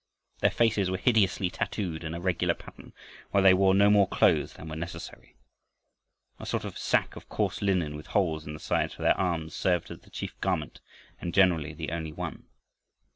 Their 0.39 0.49
faces 0.49 0.89
were 0.89 0.97
hideously 0.97 1.51
tattooed 1.51 2.03
in 2.03 2.15
a 2.15 2.19
regular 2.19 2.55
pattern, 2.55 2.91
while 3.29 3.43
they 3.43 3.53
wore 3.53 3.75
no 3.75 3.91
more 3.91 4.07
clothes 4.07 4.53
than 4.53 4.67
were 4.67 4.75
necessary. 4.75 5.35
A 6.39 6.45
sort 6.47 6.65
of 6.65 6.75
sack 6.75 7.15
of 7.15 7.29
coarse 7.29 7.61
linen 7.61 7.95
with 7.95 8.07
holes 8.07 8.47
in 8.47 8.53
the 8.53 8.59
sides 8.59 8.95
for 8.95 9.03
their 9.03 9.15
arms, 9.15 9.53
served 9.55 9.91
as 9.91 9.99
the 9.99 10.09
chief 10.09 10.33
garment, 10.41 10.81
and 11.19 11.35
generally 11.35 11.75
the 11.75 11.91
only 11.91 12.13
one. 12.13 12.47